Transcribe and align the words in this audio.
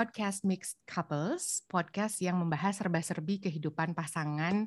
podcast 0.00 0.48
Mixed 0.48 0.80
Couples, 0.88 1.60
podcast 1.68 2.24
yang 2.24 2.40
membahas 2.40 2.80
serba-serbi 2.80 3.36
kehidupan 3.36 3.92
pasangan 3.92 4.64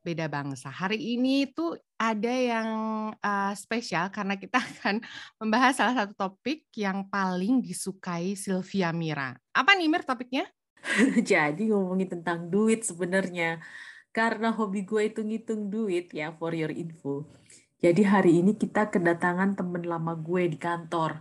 beda 0.00 0.24
bangsa. 0.32 0.72
Hari 0.72 0.96
ini 0.96 1.52
tuh 1.52 1.76
ada 2.00 2.32
yang 2.32 2.68
uh, 3.12 3.52
spesial 3.52 4.08
karena 4.08 4.40
kita 4.40 4.56
akan 4.72 5.04
membahas 5.36 5.76
salah 5.76 5.92
satu 6.00 6.16
topik 6.16 6.64
yang 6.72 7.04
paling 7.12 7.60
disukai 7.60 8.32
Sylvia 8.32 8.88
Mira. 8.96 9.36
Apa 9.52 9.76
nih 9.76 9.92
Mir 9.92 10.00
topiknya? 10.00 10.48
Jadi 11.28 11.68
ngomongin 11.68 12.16
tentang 12.16 12.48
duit 12.48 12.80
sebenarnya. 12.80 13.60
Karena 14.16 14.48
hobi 14.48 14.88
gue 14.88 15.12
itu 15.12 15.20
ngitung 15.20 15.68
duit 15.68 16.08
ya, 16.16 16.32
for 16.32 16.56
your 16.56 16.72
info. 16.72 17.28
Jadi 17.84 18.00
hari 18.00 18.40
ini 18.40 18.56
kita 18.56 18.88
kedatangan 18.88 19.60
temen 19.60 19.84
lama 19.84 20.16
gue 20.16 20.48
di 20.48 20.56
kantor 20.56 21.20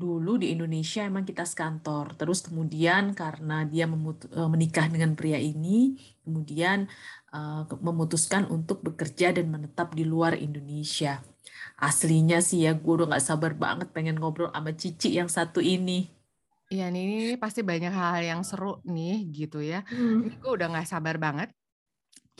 dulu 0.00 0.40
di 0.40 0.56
Indonesia 0.56 1.04
emang 1.04 1.28
kita 1.28 1.44
sekantor. 1.44 2.16
Terus 2.16 2.40
kemudian 2.40 3.12
karena 3.12 3.68
dia 3.68 3.84
eh, 3.84 4.48
menikah 4.48 4.88
dengan 4.88 5.12
pria 5.12 5.36
ini, 5.36 6.00
kemudian 6.24 6.88
uh, 7.36 7.68
memutuskan 7.84 8.48
untuk 8.48 8.80
bekerja 8.80 9.36
dan 9.36 9.52
menetap 9.52 9.92
di 9.92 10.08
luar 10.08 10.40
Indonesia. 10.40 11.20
Aslinya 11.76 12.40
sih 12.40 12.64
ya, 12.64 12.72
gue 12.72 12.92
udah 12.92 13.12
gak 13.16 13.24
sabar 13.24 13.52
banget 13.52 13.92
pengen 13.92 14.16
ngobrol 14.16 14.48
sama 14.52 14.72
Cici 14.72 15.16
yang 15.16 15.28
satu 15.28 15.60
ini. 15.60 16.08
Iya 16.70 16.86
nih, 16.88 17.02
ini 17.02 17.36
pasti 17.36 17.66
banyak 17.66 17.90
hal 17.90 18.22
yang 18.22 18.40
seru 18.46 18.78
nih 18.86 19.26
gitu 19.34 19.58
ya. 19.60 19.82
Hmm. 19.90 20.24
Ini 20.24 20.36
gue 20.38 20.50
udah 20.54 20.66
gak 20.70 20.88
sabar 20.88 21.18
banget 21.18 21.50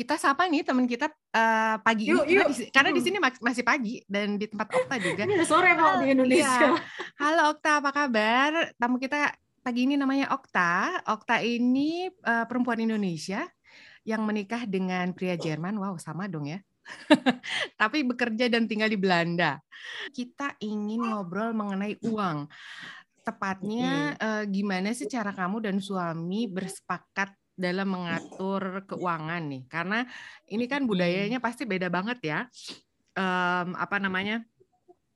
kita 0.00 0.16
sapa 0.16 0.48
nih 0.48 0.64
teman 0.64 0.88
kita 0.88 1.12
uh, 1.12 1.76
pagi 1.84 2.08
yuk, 2.08 2.24
ini 2.24 2.40
yuk. 2.40 2.48
Karena, 2.48 2.56
di, 2.56 2.64
karena 2.72 2.90
di 2.96 3.02
sini 3.04 3.16
masih 3.20 3.60
pagi 3.60 4.00
dan 4.08 4.40
di 4.40 4.48
tempat 4.48 4.72
Okta 4.72 4.96
juga. 4.96 5.28
Ini 5.28 5.44
sore 5.44 5.76
mau 5.76 6.00
di 6.00 6.16
Indonesia. 6.16 6.72
Iya. 6.72 6.80
Halo 7.20 7.52
Okta, 7.52 7.84
apa 7.84 7.90
kabar? 7.92 8.72
Tamu 8.80 8.96
kita 8.96 9.36
pagi 9.60 9.84
ini 9.84 10.00
namanya 10.00 10.32
Okta. 10.32 11.04
Okta 11.04 11.44
ini 11.44 12.08
uh, 12.24 12.48
perempuan 12.48 12.80
Indonesia 12.80 13.44
yang 14.08 14.24
menikah 14.24 14.64
dengan 14.64 15.12
pria 15.12 15.36
Jerman. 15.36 15.76
Wow, 15.76 16.00
sama 16.00 16.24
dong 16.32 16.48
ya. 16.48 16.64
Tapi 17.80 18.00
bekerja 18.00 18.48
dan 18.48 18.64
tinggal 18.64 18.88
di 18.88 18.96
Belanda. 18.96 19.60
Kita 20.16 20.56
ingin 20.64 21.12
ngobrol 21.12 21.52
mengenai 21.52 22.00
uang. 22.08 22.48
Tepatnya 23.20 24.16
uh, 24.16 24.44
gimana 24.48 24.96
sih 24.96 25.04
cara 25.12 25.28
kamu 25.36 25.60
dan 25.60 25.76
suami 25.76 26.48
bersepakat 26.48 27.36
dalam 27.60 27.92
mengatur 27.92 28.88
keuangan 28.88 29.42
nih. 29.44 29.62
Karena 29.68 30.08
ini 30.48 30.64
kan 30.64 30.88
budayanya 30.88 31.38
pasti 31.44 31.68
beda 31.68 31.92
banget 31.92 32.18
ya. 32.24 32.40
Um, 33.12 33.76
apa 33.76 34.00
namanya? 34.00 34.40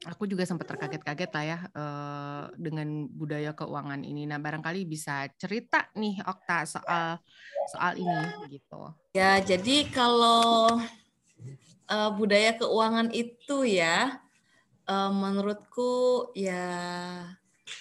Aku 0.04 0.28
juga 0.28 0.44
sempat 0.44 0.68
terkaget-kaget 0.68 1.30
lah 1.32 1.44
ya 1.48 1.58
uh, 1.72 2.44
dengan 2.60 3.08
budaya 3.08 3.56
keuangan 3.56 4.04
ini. 4.04 4.28
Nah 4.28 4.36
barangkali 4.36 4.84
bisa 4.84 5.24
cerita 5.40 5.88
nih 5.96 6.20
Okta 6.28 6.68
soal 6.68 7.16
soal 7.72 7.96
ini 7.96 8.52
gitu. 8.52 8.92
Ya 9.16 9.40
jadi 9.40 9.88
kalau 9.88 10.76
uh, 11.88 12.10
budaya 12.12 12.52
keuangan 12.60 13.08
itu 13.16 13.64
ya 13.64 14.20
uh, 14.84 15.08
menurutku 15.08 16.28
ya 16.36 16.68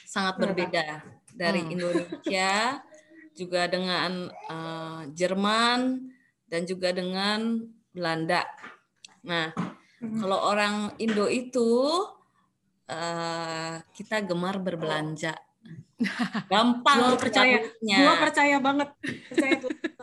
sangat 0.08 0.40
berbeda 0.40 1.04
dari 1.36 1.62
hmm. 1.66 1.74
Indonesia 1.76 2.80
juga 3.34 3.66
dengan 3.66 4.30
uh, 4.50 5.02
Jerman 5.12 6.10
dan 6.48 6.62
juga 6.70 6.94
dengan 6.94 7.66
Belanda. 7.90 8.46
Nah, 9.26 9.54
hmm. 10.02 10.22
kalau 10.22 10.40
orang 10.54 10.94
Indo 11.02 11.26
itu 11.26 12.02
uh, 12.90 13.76
kita 13.94 14.22
gemar 14.26 14.62
berbelanja. 14.62 15.34
Gampang 16.52 17.00
gua 17.00 17.18
percaya. 17.18 17.64
Gua 17.80 18.14
percaya 18.20 18.56
banget. 18.60 18.90
Percaya 19.32 19.56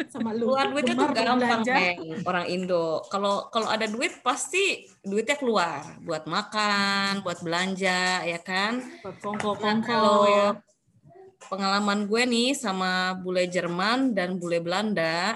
sama 0.09 0.33
lu. 0.33 0.50
Keluar 0.50 0.72
duit 0.72 0.88
itu 0.88 1.04
gampang, 1.12 1.60
Meng, 1.62 2.25
orang 2.25 2.47
Indo. 2.49 3.04
Kalau 3.12 3.53
kalau 3.53 3.69
ada 3.69 3.84
duit 3.84 4.25
pasti 4.25 4.88
duitnya 5.04 5.37
keluar 5.37 5.84
buat 6.03 6.25
makan, 6.25 7.21
buat 7.21 7.44
belanja, 7.44 8.25
ya 8.25 8.41
kan? 8.41 8.81
Buat 9.04 9.16
kongko-kongko 9.22 10.09
ya 10.27 10.47
pengalaman 11.50 12.06
gue 12.06 12.22
nih 12.22 12.55
sama 12.55 13.19
bule 13.19 13.50
Jerman 13.50 14.15
dan 14.15 14.38
bule 14.38 14.62
Belanda, 14.62 15.34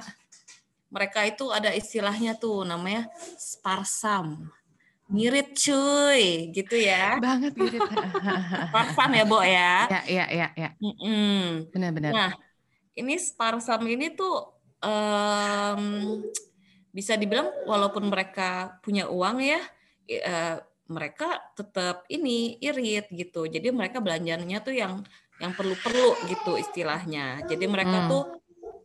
mereka 0.95 1.27
itu 1.27 1.51
ada 1.51 1.75
istilahnya 1.75 2.39
tuh 2.39 2.63
namanya 2.63 3.11
sparsam. 3.35 4.47
Ngirit 5.11 5.53
cuy, 5.59 6.55
gitu 6.55 6.79
ya. 6.79 7.19
Banget 7.19 7.59
ngirit. 7.59 7.83
sparsam 8.71 9.11
ya, 9.11 9.25
Bo 9.27 9.43
ya. 9.43 9.91
Ya, 9.91 10.01
ya, 10.07 10.27
ya, 10.31 10.49
ya. 10.55 10.71
Benar-benar. 11.75 12.13
Nah, 12.15 12.33
ini 12.95 13.19
sparsam 13.19 13.83
ini 13.91 14.15
tuh 14.15 14.55
um, 14.81 15.83
bisa 16.95 17.19
dibilang 17.19 17.51
walaupun 17.67 18.07
mereka 18.07 18.79
punya 18.81 19.11
uang 19.11 19.43
ya, 19.43 19.61
uh, 20.25 20.57
mereka 20.87 21.43
tetap 21.59 22.07
ini 22.07 22.57
irit 22.63 23.11
gitu. 23.11 23.51
Jadi 23.51 23.75
mereka 23.75 23.99
belanjanya 23.99 24.63
tuh 24.63 24.79
yang 24.79 25.03
yang 25.44 25.53
perlu-perlu 25.53 26.28
gitu 26.32 26.56
istilahnya. 26.56 27.44
Jadi 27.44 27.65
mereka 27.69 28.05
hmm. 28.05 28.09
tuh 28.09 28.25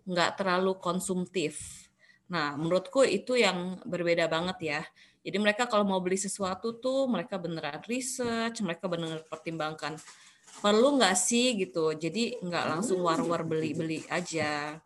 nggak 0.09 0.31
terlalu 0.41 0.75
konsumtif. 0.77 1.85
Nah, 2.29 2.53
menurutku 2.59 3.01
itu 3.07 3.39
yang 3.39 3.81
berbeda 3.87 4.27
banget 4.27 4.57
ya. 4.61 4.81
Jadi 5.23 5.37
mereka 5.39 5.67
kalau 5.67 5.83
mau 5.83 5.99
beli 5.99 6.15
sesuatu 6.19 6.77
tuh 6.77 7.09
mereka 7.09 7.39
beneran 7.39 7.81
research, 7.87 8.61
mereka 8.61 8.85
beneran 8.87 9.23
pertimbangkan 9.27 9.95
perlu 10.59 10.99
nggak 10.99 11.15
sih 11.15 11.55
gitu. 11.57 11.95
Jadi 11.95 12.39
nggak 12.43 12.65
langsung 12.77 13.01
war-war 13.01 13.47
beli-beli 13.47 14.03
aja. 14.11 14.77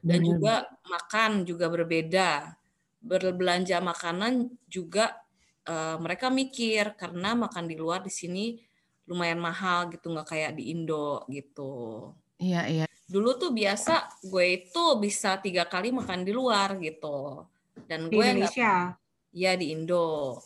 Dan 0.00 0.20
juga 0.24 0.64
makan 0.88 1.44
juga 1.44 1.68
berbeda. 1.68 2.56
Berbelanja 2.98 3.78
makanan 3.78 4.50
juga 4.66 5.14
uh, 5.68 5.96
mereka 6.00 6.32
mikir 6.32 6.96
karena 6.98 7.36
makan 7.36 7.64
di 7.68 7.76
luar 7.78 8.02
di 8.02 8.10
sini 8.10 8.67
lumayan 9.08 9.40
mahal 9.40 9.88
gitu 9.88 10.12
nggak 10.12 10.28
kayak 10.28 10.52
di 10.54 10.76
Indo 10.76 11.24
gitu. 11.32 12.12
Iya 12.38 12.62
iya. 12.68 12.86
Dulu 13.08 13.40
tuh 13.40 13.50
biasa 13.56 14.20
gue 14.20 14.44
itu 14.62 14.84
bisa 15.00 15.40
tiga 15.40 15.64
kali 15.64 15.90
makan 15.90 16.22
di 16.28 16.32
luar 16.36 16.76
gitu. 16.78 17.48
Dan 17.88 18.12
gue 18.12 18.20
di 18.20 18.44
Indonesia. 18.44 18.94
Iya 19.32 19.56
di 19.56 19.72
Indo. 19.72 20.38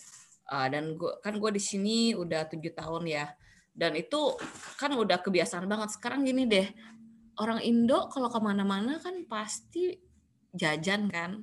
Uh, 0.47 0.69
dan 0.71 0.95
gue 0.95 1.13
kan 1.21 1.35
gue 1.37 1.51
di 1.51 1.63
sini 1.63 2.15
udah 2.15 2.47
tujuh 2.47 2.73
tahun 2.73 3.05
ya. 3.11 3.27
Dan 3.75 3.99
itu 3.99 4.39
kan 4.79 4.95
udah 4.95 5.19
kebiasaan 5.19 5.67
banget. 5.67 5.99
Sekarang 5.99 6.23
gini 6.23 6.47
deh, 6.47 6.71
orang 7.43 7.61
Indo 7.67 8.07
kalau 8.15 8.31
ke 8.31 8.39
mana-mana 8.39 9.03
kan 9.03 9.27
pasti 9.27 9.99
jajan 10.53 11.09
kan 11.09 11.43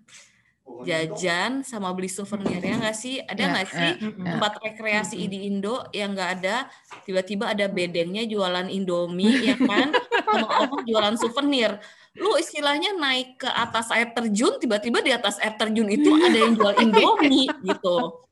jajan 0.87 1.61
sama 1.65 1.91
beli 1.91 2.07
souvenir 2.07 2.61
ya 2.63 2.75
nggak 2.79 2.97
sih? 2.97 3.19
Ada 3.23 3.41
ya, 3.41 3.47
nggak 3.51 3.67
ya, 3.67 3.73
sih 3.73 3.91
ya, 3.99 4.09
tempat 4.15 4.53
rekreasi 4.63 5.19
di 5.27 5.49
Indo 5.49 5.83
yang 5.91 6.15
nggak 6.15 6.31
ada? 6.39 6.69
Tiba-tiba 7.03 7.51
ada 7.51 7.67
bedengnya 7.67 8.23
jualan 8.23 8.67
Indomie 8.71 9.53
ya 9.53 9.55
kan? 9.69 9.91
Sama 10.23 10.47
orang 10.47 10.83
jualan 10.87 11.15
souvenir. 11.19 11.77
Lu 12.15 12.35
istilahnya 12.39 12.95
naik 12.95 13.43
ke 13.43 13.49
atas 13.49 13.91
air 13.91 14.11
terjun 14.15 14.59
tiba-tiba 14.59 15.03
di 15.03 15.11
atas 15.11 15.37
air 15.43 15.55
terjun 15.59 15.87
itu 15.91 16.09
ada 16.15 16.37
yang 16.37 16.53
jual 16.55 16.73
Indomie 16.83 17.51
gitu. 17.65 18.25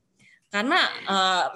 Karena 0.47 0.79
uh, 1.11 1.51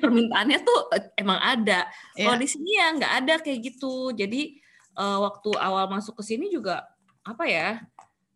permintaannya 0.00 0.58
tuh 0.64 0.80
eh, 0.96 1.04
emang 1.20 1.36
ada. 1.36 1.84
Yeah. 2.16 2.32
kalau 2.32 2.36
di 2.40 2.48
sini 2.48 2.70
ya 2.80 2.86
nggak 2.96 3.12
ada 3.24 3.34
kayak 3.44 3.60
gitu. 3.60 4.16
Jadi 4.16 4.56
uh, 4.96 5.20
waktu 5.20 5.50
awal 5.60 5.90
masuk 5.92 6.16
ke 6.16 6.24
sini 6.24 6.48
juga 6.48 6.88
apa 7.24 7.44
ya 7.48 7.80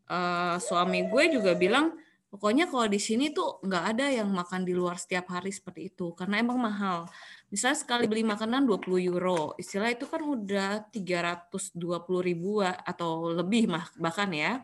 uh, 0.09 0.57
suami 0.59 1.07
gue 1.07 1.25
juga 1.39 1.53
bilang 1.55 1.95
pokoknya 2.29 2.69
kalau 2.69 2.85
di 2.89 3.01
sini 3.01 3.33
tuh 3.33 3.61
nggak 3.65 3.85
ada 3.97 4.07
yang 4.13 4.29
makan 4.29 4.65
di 4.65 4.77
luar 4.77 5.01
setiap 5.01 5.33
hari 5.33 5.49
seperti 5.53 5.93
itu 5.93 6.13
karena 6.13 6.41
emang 6.41 6.61
mahal. 6.61 7.09
Misalnya 7.49 7.81
sekali 7.81 8.05
beli 8.05 8.29
makanan 8.29 8.69
20 8.69 9.09
euro, 9.09 9.57
istilah 9.57 9.89
itu 9.89 10.05
kan 10.05 10.21
udah 10.21 10.93
320 10.93 11.81
ribu 12.21 12.61
atau 12.61 13.33
lebih 13.33 13.73
mah 13.73 13.89
bahkan 13.97 14.29
ya. 14.29 14.61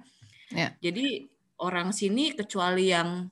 ya. 0.53 0.69
Jadi 0.85 1.25
orang 1.65 1.97
sini 1.97 2.37
kecuali 2.37 2.93
yang 2.93 3.25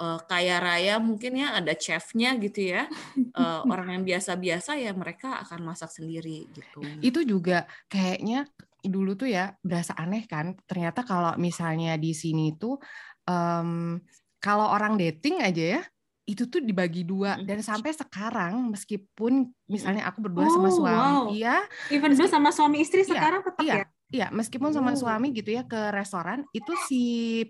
uh, 0.00 0.18
kaya 0.26 0.58
raya 0.58 0.98
mungkin 0.98 1.38
ya 1.38 1.54
ada 1.54 1.76
chefnya 1.78 2.34
gitu 2.42 2.74
ya. 2.74 2.90
Uh, 3.36 3.62
orang 3.72 4.00
yang 4.00 4.02
biasa-biasa 4.02 4.74
ya 4.80 4.90
mereka 4.90 5.38
akan 5.46 5.70
masak 5.70 5.94
sendiri 5.94 6.50
gitu. 6.50 6.82
Itu 6.98 7.22
juga 7.22 7.70
kayaknya 7.86 8.50
dulu 8.84 9.16
tuh 9.16 9.28
ya 9.28 9.52
berasa 9.60 9.92
aneh 9.96 10.24
kan 10.24 10.56
ternyata 10.64 11.04
kalau 11.04 11.36
misalnya 11.36 11.96
di 12.00 12.16
sini 12.16 12.56
tuh 12.56 12.80
um, 13.28 14.00
kalau 14.40 14.72
orang 14.72 14.96
dating 14.96 15.44
aja 15.44 15.78
ya 15.78 15.82
itu 16.30 16.46
tuh 16.46 16.62
dibagi 16.62 17.02
dua 17.02 17.42
dan 17.42 17.58
sampai 17.58 17.90
sekarang 17.90 18.70
meskipun 18.70 19.50
misalnya 19.66 20.06
aku 20.06 20.22
berdua 20.22 20.46
oh, 20.46 20.52
sama 20.54 20.70
suami 20.70 20.94
wow. 20.94 21.24
ya 21.34 21.58
even 21.90 22.14
though 22.14 22.30
sama 22.30 22.54
suami 22.54 22.86
istri 22.86 23.02
iya, 23.02 23.10
sekarang 23.10 23.40
tetap 23.42 23.62
iya, 23.66 23.74
ya 23.74 23.86
iya 24.14 24.26
meskipun 24.30 24.70
sama 24.70 24.94
oh. 24.94 24.98
suami 24.98 25.34
gitu 25.34 25.50
ya 25.50 25.66
ke 25.66 25.90
restoran 25.90 26.46
itu 26.54 26.70
si 26.86 27.02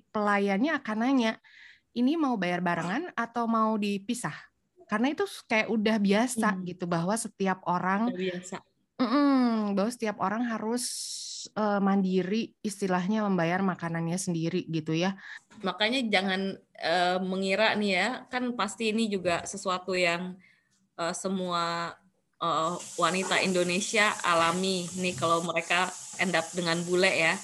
pelayannya 0.08 0.80
akan 0.80 0.96
nanya 0.96 1.36
ini 1.92 2.16
mau 2.16 2.40
bayar 2.40 2.64
barengan 2.64 3.12
atau 3.12 3.44
mau 3.44 3.76
dipisah 3.76 4.34
karena 4.88 5.12
itu 5.12 5.28
kayak 5.44 5.68
udah 5.68 5.96
biasa 6.00 6.48
hmm. 6.56 6.62
gitu 6.72 6.84
bahwa 6.88 7.14
setiap 7.20 7.60
orang 7.68 8.10
biasa 8.16 8.64
Mm-mm, 9.60 9.76
bahwa 9.76 9.90
setiap 9.92 10.16
orang 10.24 10.48
harus 10.48 10.84
uh, 11.52 11.80
mandiri 11.84 12.56
istilahnya 12.64 13.28
membayar 13.28 13.60
makanannya 13.60 14.16
sendiri 14.16 14.64
gitu 14.72 14.96
ya. 14.96 15.20
Makanya 15.60 16.00
jangan 16.08 16.56
uh, 16.80 17.18
mengira 17.20 17.76
nih 17.76 17.92
ya, 17.92 18.08
kan 18.32 18.56
pasti 18.56 18.88
ini 18.88 19.12
juga 19.12 19.44
sesuatu 19.44 19.92
yang 19.92 20.40
uh, 20.96 21.12
semua 21.12 21.92
uh, 22.40 22.74
wanita 22.96 23.44
Indonesia 23.44 24.16
alami 24.24 24.88
nih 24.96 25.12
kalau 25.12 25.44
mereka 25.44 25.92
end 26.16 26.32
up 26.32 26.48
dengan 26.56 26.80
bule 26.88 27.12
ya. 27.12 27.36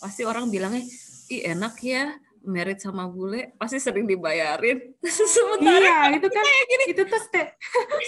Pasti 0.00 0.24
orang 0.24 0.48
bilangnya, 0.48 0.88
"Ih, 1.28 1.52
enak 1.52 1.76
ya." 1.84 2.16
merit 2.48 2.80
sama 2.80 3.04
bule 3.10 3.52
pasti 3.60 3.76
sering 3.76 4.08
dibayarin. 4.08 4.78
Sementara 5.36 6.08
iya, 6.08 6.16
itu 6.16 6.28
kan 6.32 6.44
gini, 6.64 6.84
itu 6.96 7.02
tuh 7.04 7.20
ste 7.20 7.42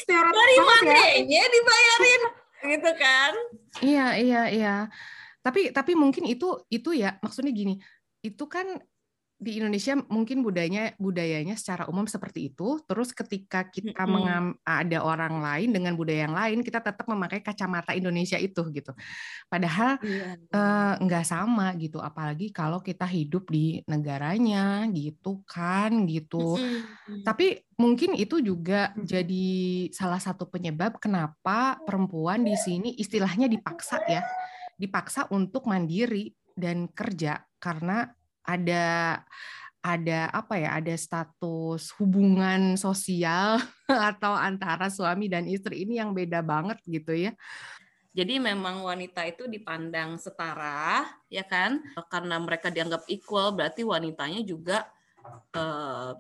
stereotip 0.01 0.33
dari 0.33 0.57
mana 0.65 0.97
ya 1.29 1.45
dibayarin 1.45 2.40
gitu 2.65 2.91
kan? 2.97 3.33
Iya, 3.81 4.07
iya, 4.21 4.41
iya. 4.53 4.75
Tapi 5.41 5.73
tapi 5.73 5.97
mungkin 5.97 6.29
itu 6.29 6.61
itu 6.69 6.93
ya 6.93 7.17
maksudnya 7.25 7.53
gini, 7.53 7.81
itu 8.21 8.45
kan 8.45 8.77
di 9.41 9.57
Indonesia 9.57 9.97
mungkin 10.13 10.45
budayanya 10.45 10.93
budayanya 11.01 11.57
secara 11.57 11.89
umum 11.89 12.05
seperti 12.05 12.53
itu. 12.53 12.77
Terus 12.85 13.17
ketika 13.17 13.65
kita 13.65 13.97
mm-hmm. 13.97 14.13
mengam, 14.13 14.45
ada 14.69 15.01
orang 15.01 15.41
lain 15.41 15.73
dengan 15.73 15.97
budaya 15.97 16.29
yang 16.29 16.37
lain, 16.37 16.59
kita 16.61 16.85
tetap 16.85 17.09
memakai 17.09 17.41
kacamata 17.41 17.97
Indonesia 17.97 18.37
itu 18.37 18.61
gitu. 18.69 18.93
Padahal 19.49 19.97
yeah. 20.05 20.37
uh, 20.53 20.95
nggak 21.01 21.25
sama 21.25 21.73
gitu. 21.81 21.97
Apalagi 22.05 22.53
kalau 22.53 22.85
kita 22.85 23.09
hidup 23.09 23.49
di 23.49 23.81
negaranya 23.89 24.85
gitu 24.93 25.41
kan 25.49 26.05
gitu. 26.05 26.61
Mm-hmm. 26.61 27.25
Tapi 27.25 27.65
mungkin 27.81 28.13
itu 28.21 28.45
juga 28.45 28.93
jadi 29.01 29.89
salah 29.97 30.21
satu 30.21 30.53
penyebab 30.53 31.01
kenapa 31.01 31.81
perempuan 31.89 32.45
di 32.45 32.53
sini 32.61 32.93
istilahnya 33.01 33.49
dipaksa 33.49 34.05
ya 34.05 34.21
dipaksa 34.77 35.29
untuk 35.33 35.65
mandiri 35.65 36.33
dan 36.57 36.89
kerja 36.93 37.41
karena 37.57 38.05
ada 38.45 39.21
ada 39.81 40.29
apa 40.29 40.61
ya 40.61 40.77
ada 40.77 40.93
status 40.93 41.97
hubungan 41.97 42.77
sosial 42.77 43.57
atau 44.13 44.37
antara 44.37 44.93
suami 44.93 45.33
dan 45.33 45.49
istri 45.49 45.89
ini 45.89 45.97
yang 45.97 46.13
beda 46.13 46.45
banget 46.45 46.79
gitu 46.85 47.17
ya. 47.17 47.33
Jadi 48.11 48.43
memang 48.43 48.83
wanita 48.83 49.23
itu 49.25 49.47
dipandang 49.47 50.19
setara 50.19 51.07
ya 51.31 51.47
kan 51.47 51.81
karena 52.11 52.43
mereka 52.43 52.69
dianggap 52.69 53.07
equal 53.07 53.55
berarti 53.55 53.87
wanitanya 53.87 54.43
juga 54.43 54.91
uh, 55.55 56.19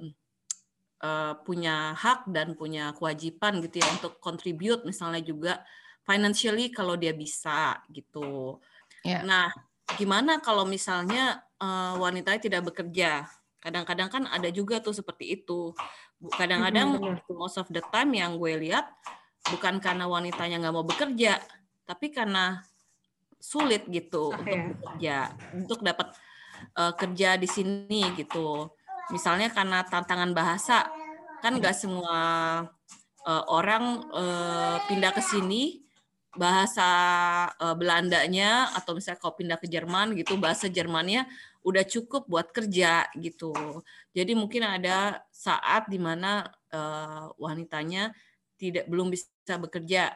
uh, 1.02 1.34
punya 1.42 1.92
hak 1.98 2.30
dan 2.30 2.54
punya 2.54 2.94
kewajiban 2.94 3.58
gitu 3.60 3.82
ya 3.82 3.88
untuk 3.90 4.22
contribute 4.22 4.86
misalnya 4.86 5.20
juga 5.20 5.60
financially 6.06 6.70
kalau 6.72 6.94
dia 6.94 7.12
bisa 7.12 7.82
gitu. 7.90 8.62
Yeah. 9.04 9.26
Nah, 9.26 9.48
gimana 9.96 10.38
kalau 10.38 10.68
misalnya 10.68 11.42
uh, 11.58 11.96
wanitanya 11.98 12.40
tidak 12.42 12.62
bekerja? 12.70 13.26
Kadang-kadang 13.60 14.08
kan 14.08 14.22
ada 14.28 14.48
juga 14.48 14.80
tuh 14.80 14.94
seperti 14.96 15.40
itu. 15.40 15.74
Kadang-kadang 16.36 17.00
mm-hmm. 17.00 17.36
most 17.36 17.56
of 17.56 17.68
the 17.72 17.80
time 17.92 18.12
yang 18.12 18.36
gue 18.36 18.56
lihat 18.60 18.88
bukan 19.48 19.80
karena 19.80 20.04
wanitanya 20.04 20.60
nggak 20.60 20.74
mau 20.74 20.84
bekerja, 20.84 21.40
tapi 21.88 22.12
karena 22.12 22.60
sulit 23.40 23.88
gitu 23.88 24.36
okay. 24.36 24.52
untuk 24.52 24.76
bekerja, 24.76 25.16
untuk 25.56 25.78
dapat 25.80 26.12
uh, 26.76 26.92
kerja 26.92 27.40
di 27.40 27.48
sini 27.48 28.12
gitu. 28.20 28.68
Misalnya 29.08 29.48
karena 29.48 29.80
tantangan 29.82 30.36
bahasa, 30.36 30.86
kan 31.40 31.56
nggak 31.56 31.72
semua 31.72 32.20
uh, 33.24 33.44
orang 33.48 34.04
uh, 34.12 34.76
pindah 34.86 35.12
ke 35.16 35.24
sini 35.24 35.88
bahasa 36.38 36.88
uh, 37.58 37.74
Belandanya 37.74 38.70
atau 38.78 38.94
misalnya 38.94 39.18
kau 39.18 39.34
pindah 39.34 39.58
ke 39.58 39.66
Jerman 39.66 40.14
gitu 40.14 40.38
bahasa 40.38 40.70
Jermannya 40.70 41.26
udah 41.66 41.84
cukup 41.84 42.30
buat 42.30 42.54
kerja 42.54 43.10
gitu. 43.18 43.52
Jadi 44.14 44.32
mungkin 44.38 44.64
ada 44.64 45.26
saat 45.34 45.90
di 45.90 45.98
mana 45.98 46.46
uh, 46.70 47.34
wanitanya 47.36 48.14
tidak 48.56 48.86
belum 48.86 49.10
bisa 49.10 49.58
bekerja. 49.58 50.14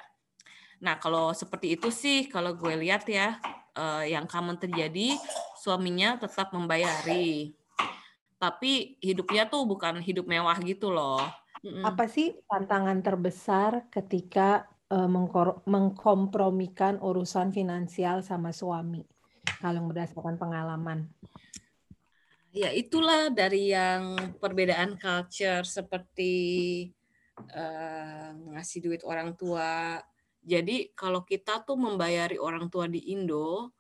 Nah 0.81 1.01
kalau 1.03 1.35
seperti 1.35 1.75
itu 1.75 1.91
sih 1.91 2.31
kalau 2.31 2.55
gue 2.55 2.79
lihat 2.79 3.09
ya 3.11 3.41
uh, 3.75 4.05
yang 4.07 4.31
common 4.31 4.57
terjadi 4.57 5.19
suaminya 5.59 6.21
tetap 6.21 6.53
membayari, 6.53 7.57
tapi 8.37 9.01
hidupnya 9.01 9.49
tuh 9.49 9.65
bukan 9.65 9.99
hidup 10.05 10.29
mewah 10.29 10.57
gitu 10.61 10.93
loh. 10.93 11.25
Apa 11.81 12.05
sih 12.05 12.37
tantangan 12.45 13.01
terbesar 13.01 13.89
ketika 13.89 14.69
uh, 14.95 15.11
mengkompromikan 15.67 17.03
urusan 17.03 17.51
finansial 17.51 18.23
sama 18.23 18.55
suami 18.55 19.03
kalau 19.59 19.91
berdasarkan 19.91 20.39
pengalaman? 20.39 21.11
Ya 22.55 22.71
itulah 22.71 23.35
dari 23.35 23.75
yang 23.75 24.15
perbedaan 24.39 24.95
culture 24.95 25.67
seperti 25.67 26.35
uh, 27.51 28.31
ngasih 28.55 28.79
duit 28.79 29.03
orang 29.03 29.35
tua. 29.35 29.99
Jadi 30.45 30.95
kalau 30.95 31.27
kita 31.27 31.67
tuh 31.67 31.75
membayari 31.75 32.39
orang 32.39 32.71
tua 32.71 32.87
di 32.87 33.11
Indo 33.11 33.75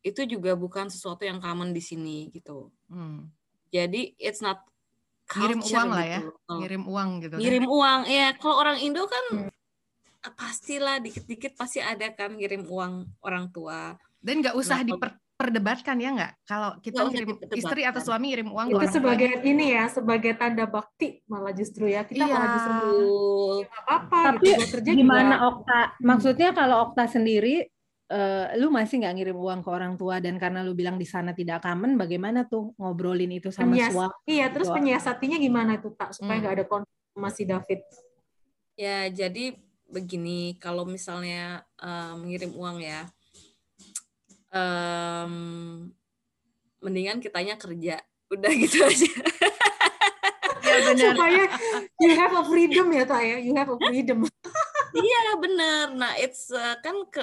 itu 0.00 0.24
juga 0.24 0.54
bukan 0.54 0.86
sesuatu 0.86 1.26
yang 1.26 1.42
common 1.42 1.74
di 1.74 1.82
sini 1.82 2.30
gitu. 2.30 2.70
Hmm. 2.86 3.26
Jadi 3.74 4.14
it's 4.14 4.38
not 4.38 4.62
culture 5.26 5.58
ngirim 5.58 5.60
uang 5.66 5.88
gitu. 5.90 5.96
lah 5.98 6.06
ya, 6.06 6.20
ngirim 6.54 6.84
uang 6.86 7.08
gitu. 7.18 7.34
Kan. 7.34 7.40
Ngirim 7.42 7.64
kan? 7.66 7.74
uang, 7.74 8.00
ya. 8.06 8.28
Kalau 8.38 8.56
orang 8.62 8.78
Indo 8.78 9.04
kan 9.10 9.24
hmm 9.34 9.59
pastilah 10.28 11.00
dikit-dikit 11.00 11.56
pasti 11.56 11.80
ada 11.80 12.12
kan 12.12 12.36
ngirim 12.36 12.68
uang 12.68 13.08
orang 13.24 13.48
tua. 13.48 13.96
Dan 14.20 14.44
nggak 14.44 14.52
usah 14.52 14.84
nah, 14.84 14.92
diperdebatkan 14.92 15.96
ya 15.96 16.10
nggak? 16.12 16.32
Kalau 16.44 16.76
kita 16.84 17.08
ngirim 17.08 17.40
istri 17.56 17.88
atau 17.88 18.00
suami 18.04 18.36
ngirim 18.36 18.52
uang 18.52 18.66
itu 18.76 19.00
sebagai 19.00 19.40
tua. 19.40 19.48
ini 19.48 19.66
ya, 19.72 19.88
sebagai 19.88 20.36
tanda 20.36 20.68
bakti 20.68 21.24
malah 21.24 21.56
justru 21.56 21.88
ya 21.88 22.04
kita 22.04 22.28
iya. 22.28 22.36
malah 22.36 22.48
justru 22.52 22.76
apa-apa. 23.64 24.18
Tapi 24.36 24.48
gitu, 24.52 24.64
kerja 24.76 24.90
gimana 24.92 25.34
juga. 25.40 25.48
Okta? 25.48 25.80
Maksudnya 26.04 26.48
kalau 26.52 26.76
Okta 26.84 27.08
sendiri 27.08 27.72
Uh, 28.10 28.50
lu 28.58 28.74
masih 28.74 28.98
nggak 28.98 29.22
ngirim 29.22 29.38
uang 29.38 29.62
ke 29.62 29.70
orang 29.70 29.94
tua 29.94 30.18
dan 30.18 30.34
karena 30.34 30.66
lu 30.66 30.74
bilang 30.74 30.98
di 30.98 31.06
sana 31.06 31.30
tidak 31.30 31.62
common, 31.62 31.94
bagaimana 31.94 32.42
tuh 32.42 32.74
ngobrolin 32.74 33.30
itu 33.30 33.54
sama 33.54 33.70
Penyias, 33.70 33.94
suami? 33.94 34.18
Iya, 34.26 34.50
terus 34.50 34.66
penyiasatinya 34.66 35.38
gimana 35.38 35.78
tuh 35.78 35.94
tak 35.94 36.10
supaya 36.18 36.42
nggak 36.42 36.50
hmm. 36.50 36.58
ada 36.58 36.66
konflik 36.66 36.98
sama 37.14 37.30
si 37.30 37.42
David? 37.46 37.80
Ya, 38.74 39.06
jadi 39.14 39.62
begini, 39.90 40.56
kalau 40.62 40.86
misalnya 40.86 41.66
uh, 41.82 42.14
mengirim 42.16 42.54
uang 42.54 42.78
ya, 42.80 43.10
um, 44.54 45.34
mendingan 46.80 47.18
kitanya 47.18 47.58
kerja, 47.58 48.00
udah 48.30 48.52
gitu 48.54 48.78
aja. 48.88 49.12
ya 50.62 50.76
benar. 50.86 51.14
Supaya 51.18 51.44
you 51.98 52.10
have 52.14 52.34
a 52.34 52.44
freedom 52.46 52.86
ya 52.94 53.04
tak 53.04 53.22
ya, 53.26 53.36
you 53.42 53.52
have 53.58 53.70
a 53.70 53.78
freedom. 53.78 54.24
Iya 54.94 55.22
benar. 55.38 55.84
Nah 55.94 56.12
it's 56.18 56.50
uh, 56.50 56.78
kan 56.82 57.06
ke 57.10 57.22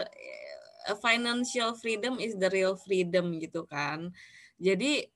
uh, 0.87 0.97
financial 0.99 1.75
freedom 1.75 2.19
is 2.19 2.35
the 2.35 2.47
real 2.51 2.75
freedom 2.79 3.35
gitu 3.39 3.67
kan. 3.67 4.11
Jadi 4.57 5.07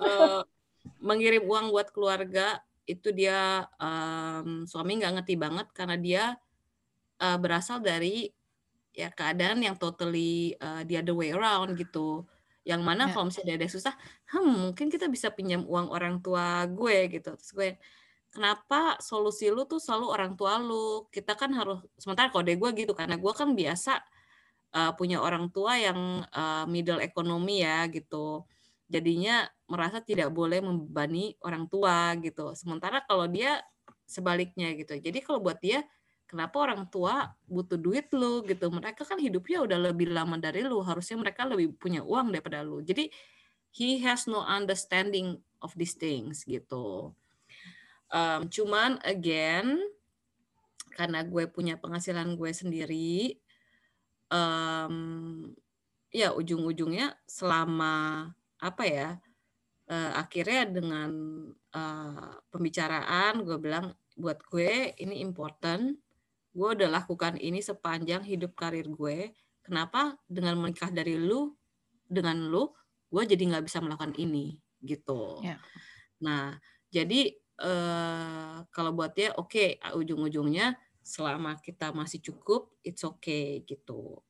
uh, 0.00 0.42
mengirim 1.00 1.44
uang 1.44 1.72
buat 1.72 1.90
keluarga 1.92 2.60
itu 2.84 3.12
dia 3.16 3.64
um, 3.80 4.68
suami 4.68 5.00
nggak 5.00 5.14
ngerti 5.20 5.34
banget 5.40 5.66
karena 5.72 5.96
dia 5.96 6.24
uh, 7.20 7.38
berasal 7.38 7.82
dari 7.82 8.30
ya 8.94 9.10
keadaan 9.10 9.58
yang 9.58 9.74
totally 9.74 10.54
uh, 10.62 10.86
the 10.86 11.02
other 11.02 11.14
way 11.14 11.34
around 11.34 11.74
gitu. 11.74 12.22
Yang 12.64 12.80
mana 12.80 13.10
ya. 13.10 13.12
kalau 13.12 13.28
misalnya 13.28 13.54
ada 13.60 13.68
susah, 13.68 13.94
hmm 14.32 14.72
mungkin 14.72 14.88
kita 14.88 15.10
bisa 15.10 15.28
pinjam 15.28 15.66
uang 15.68 15.92
orang 15.92 16.22
tua 16.24 16.64
gue 16.70 17.12
gitu. 17.12 17.36
Terus 17.36 17.52
gue 17.52 17.70
kenapa 18.32 18.96
solusi 19.04 19.52
lu 19.52 19.68
tuh 19.68 19.82
selalu 19.82 20.06
orang 20.08 20.32
tua 20.38 20.56
lu? 20.62 21.04
Kita 21.12 21.36
kan 21.36 21.52
harus 21.52 21.84
sementara 22.00 22.32
kode 22.32 22.56
gue 22.56 22.70
gitu 22.72 22.96
karena 22.96 23.20
gue 23.20 23.32
kan 23.36 23.52
biasa 23.52 24.00
uh, 24.74 24.92
punya 24.96 25.20
orang 25.20 25.52
tua 25.52 25.76
yang 25.76 26.24
uh, 26.32 26.64
middle 26.64 27.02
ekonomi 27.04 27.60
ya 27.60 27.84
gitu. 27.92 28.46
Jadinya 28.88 29.44
merasa 29.68 30.00
tidak 30.00 30.32
boleh 30.32 30.60
membebani 30.64 31.36
orang 31.44 31.68
tua 31.68 32.16
gitu. 32.20 32.52
Sementara 32.56 33.04
kalau 33.04 33.28
dia 33.28 33.60
sebaliknya 34.04 34.72
gitu. 34.76 34.96
Jadi 34.96 35.18
kalau 35.24 35.40
buat 35.40 35.60
dia 35.60 35.84
kenapa 36.26 36.56
orang 36.60 36.88
tua 36.90 37.32
butuh 37.46 37.78
duit 37.78 38.08
lu 38.12 38.42
gitu. 38.44 38.68
Mereka 38.68 39.04
kan 39.04 39.20
hidupnya 39.20 39.64
udah 39.64 39.78
lebih 39.90 40.10
lama 40.10 40.40
dari 40.40 40.64
lu. 40.64 40.80
Harusnya 40.80 41.20
mereka 41.20 41.44
lebih 41.46 41.76
punya 41.76 42.00
uang 42.02 42.32
daripada 42.34 42.64
lu. 42.64 42.80
Jadi 42.80 43.08
he 43.74 43.98
has 44.02 44.30
no 44.30 44.42
understanding 44.42 45.38
of 45.58 45.74
these 45.74 45.98
things 45.98 46.46
gitu. 46.46 47.12
Um, 48.14 48.46
cuman 48.46 49.02
again 49.02 49.82
karena 50.94 51.26
gue 51.26 51.50
punya 51.50 51.74
penghasilan 51.74 52.38
gue 52.38 52.50
sendiri 52.54 53.34
um, 54.30 55.50
ya 56.14 56.30
ujung-ujungnya 56.30 57.18
selama 57.26 58.30
apa 58.62 58.84
ya 58.86 59.08
uh, 59.90 60.12
akhirnya 60.14 60.70
dengan 60.70 61.10
uh, 61.74 62.32
pembicaraan 62.54 63.42
gue 63.42 63.58
bilang 63.58 63.90
buat 64.14 64.38
gue 64.46 64.94
ini 65.02 65.18
important 65.18 65.98
gue 66.54 66.68
udah 66.78 66.88
lakukan 66.88 67.34
ini 67.42 67.58
sepanjang 67.58 68.22
hidup 68.22 68.54
karir 68.54 68.86
gue. 68.86 69.34
Kenapa? 69.66 70.14
Dengan 70.30 70.62
menikah 70.62 70.94
dari 70.94 71.18
lu 71.18 71.50
dengan 72.06 72.36
lu 72.48 72.70
gue 73.10 73.22
jadi 73.26 73.42
nggak 73.42 73.64
bisa 73.66 73.82
melakukan 73.82 74.14
ini 74.18 74.58
gitu. 74.82 75.40
Yeah. 75.42 75.58
nah 76.20 76.56
jadi 76.92 77.34
uh, 77.58 78.66
kalau 78.70 78.94
buat 78.94 79.14
dia 79.16 79.34
oke 79.34 79.50
okay, 79.50 79.68
ujung-ujungnya 79.94 80.78
selama 81.04 81.58
kita 81.60 81.90
masih 81.92 82.20
cukup 82.22 82.74
it's 82.82 83.02
okay 83.02 83.62
gitu. 83.66 84.20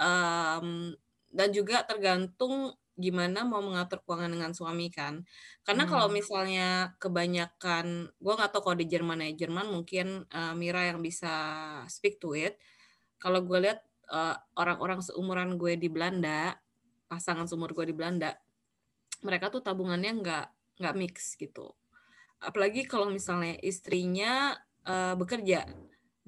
Um, 0.00 0.96
dan 1.30 1.52
juga 1.54 1.84
tergantung 1.86 2.74
gimana 3.00 3.42
mau 3.48 3.64
mengatur 3.64 4.04
keuangan 4.04 4.30
dengan 4.30 4.52
suami 4.52 4.92
kan. 4.92 5.24
Karena 5.64 5.88
hmm. 5.88 5.90
kalau 5.90 6.06
misalnya 6.12 6.68
kebanyakan 7.00 8.12
gue 8.14 8.32
nggak 8.36 8.50
tahu 8.52 8.70
kalau 8.70 8.76
di 8.78 8.86
Jerman 8.86 9.24
ya 9.24 9.46
Jerman 9.46 9.66
mungkin 9.72 10.28
uh, 10.30 10.54
Mira 10.54 10.86
yang 10.92 11.00
bisa 11.00 11.32
speak 11.88 12.20
to 12.20 12.36
it. 12.36 12.60
Kalau 13.16 13.40
gue 13.42 13.58
lihat 13.58 13.80
uh, 14.12 14.36
orang-orang 14.54 15.00
seumuran 15.00 15.56
gue 15.56 15.80
di 15.80 15.88
Belanda 15.88 16.54
pasangan 17.10 17.48
seumur 17.50 17.74
gue 17.74 17.90
di 17.90 17.96
Belanda 17.96 18.38
mereka 19.26 19.50
tuh 19.50 19.60
tabungannya 19.60 20.12
nggak 20.20 20.46
nggak 20.80 20.94
mix 20.96 21.36
gitu. 21.36 21.72
Apalagi 22.40 22.88
kalau 22.88 23.12
misalnya 23.12 23.56
istrinya 23.60 24.56
uh, 24.88 25.12
bekerja 25.16 25.68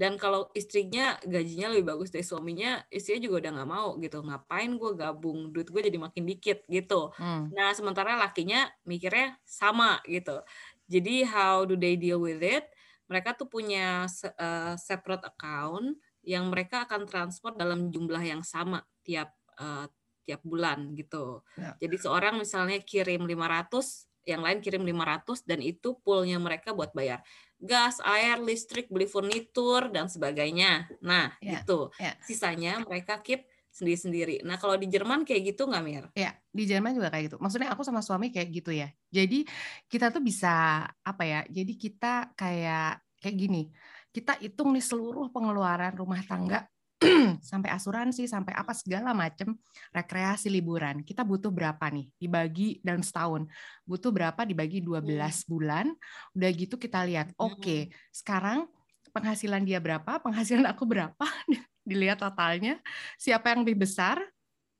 dan 0.03 0.19
kalau 0.19 0.51
istrinya 0.51 1.15
gajinya 1.23 1.71
lebih 1.71 1.95
bagus 1.95 2.11
dari 2.11 2.27
suaminya 2.27 2.83
istrinya 2.91 3.31
juga 3.31 3.47
udah 3.47 3.51
nggak 3.55 3.71
mau 3.71 3.89
gitu 4.03 4.19
ngapain 4.19 4.75
gue 4.75 4.93
gabung 4.99 5.55
duit 5.55 5.71
gue 5.71 5.79
jadi 5.87 5.95
makin 5.95 6.27
dikit 6.27 6.67
gitu 6.67 7.15
hmm. 7.15 7.55
nah 7.55 7.71
sementara 7.71 8.19
lakinya 8.19 8.67
mikirnya 8.83 9.39
sama 9.47 10.03
gitu 10.11 10.43
jadi 10.91 11.23
how 11.31 11.63
do 11.63 11.79
they 11.79 11.95
deal 11.95 12.19
with 12.19 12.43
it 12.43 12.67
mereka 13.07 13.39
tuh 13.39 13.47
punya 13.47 14.11
uh, 14.11 14.75
separate 14.75 15.23
account 15.23 15.95
yang 16.27 16.51
mereka 16.51 16.83
akan 16.83 17.07
transfer 17.07 17.55
dalam 17.55 17.95
jumlah 17.95 18.23
yang 18.27 18.43
sama 18.43 18.83
tiap 19.07 19.31
uh, 19.59 19.87
tiap 20.23 20.39
bulan 20.47 20.95
gitu. 20.95 21.43
Ya. 21.59 21.75
Jadi 21.83 21.99
seorang 21.99 22.39
misalnya 22.39 22.79
kirim 22.79 23.27
500 23.27 24.07
yang 24.23 24.41
lain 24.47 24.63
kirim 24.63 24.87
500 24.87 25.43
dan 25.51 25.59
itu 25.59 25.99
poolnya 26.07 26.39
mereka 26.39 26.71
buat 26.71 26.95
bayar 26.95 27.27
gas, 27.63 28.03
air, 28.03 28.43
listrik, 28.43 28.91
beli 28.91 29.07
furnitur 29.07 29.89
dan 29.95 30.11
sebagainya. 30.11 30.91
Nah, 30.99 31.31
yeah. 31.39 31.63
itu. 31.63 31.89
Yeah. 31.97 32.15
Sisanya 32.27 32.83
mereka 32.83 33.23
keep 33.23 33.47
sendiri-sendiri. 33.73 34.45
Nah, 34.45 34.61
kalau 34.61 34.77
di 34.77 34.91
Jerman 34.91 35.25
kayak 35.25 35.55
gitu 35.55 35.65
nggak, 35.71 35.83
Mir? 35.87 36.05
Ya, 36.13 36.37
di 36.53 36.69
Jerman 36.69 36.93
juga 36.93 37.09
kayak 37.09 37.33
gitu. 37.33 37.37
Maksudnya 37.41 37.73
aku 37.73 37.87
sama 37.87 38.05
suami 38.05 38.29
kayak 38.29 38.49
gitu 38.53 38.75
ya. 38.75 38.93
Jadi 39.09 39.49
kita 39.89 40.13
tuh 40.13 40.21
bisa 40.21 40.85
apa 41.01 41.23
ya? 41.25 41.41
Jadi 41.49 41.73
kita 41.81 42.37
kayak 42.37 43.01
kayak 43.23 43.37
gini. 43.39 43.73
Kita 44.13 44.37
hitung 44.43 44.77
nih 44.77 44.85
seluruh 44.85 45.33
pengeluaran 45.33 45.97
rumah 45.97 46.21
tangga 46.21 46.69
sampai 47.51 47.71
asuransi, 47.75 48.25
sampai 48.31 48.55
apa 48.55 48.73
segala 48.73 49.13
macam 49.13 49.59
rekreasi 49.91 50.49
liburan. 50.49 51.03
Kita 51.03 51.27
butuh 51.27 51.51
berapa 51.51 51.83
nih 51.91 52.07
dibagi 52.17 52.79
dalam 52.81 53.03
setahun? 53.03 53.47
Butuh 53.83 54.11
berapa 54.15 54.43
dibagi 54.47 54.81
12 54.81 55.03
hmm. 55.03 55.33
bulan? 55.51 55.87
Udah 56.33 56.51
gitu 56.55 56.79
kita 56.79 57.03
lihat, 57.05 57.35
oke, 57.37 57.59
okay, 57.61 57.81
sekarang 58.15 58.71
penghasilan 59.13 59.63
dia 59.67 59.79
berapa, 59.79 60.23
penghasilan 60.23 60.65
aku 60.71 60.89
berapa, 60.89 61.27
dilihat 61.89 62.23
totalnya, 62.23 62.79
siapa 63.19 63.53
yang 63.53 63.67
lebih 63.67 63.85
besar 63.85 64.23